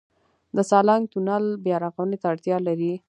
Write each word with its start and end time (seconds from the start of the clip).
د 0.55 0.57
سالنګ 0.69 1.03
تونل 1.11 1.45
بیارغونې 1.63 2.17
ته 2.21 2.27
اړتیا 2.33 2.57
لري؟ 2.67 2.93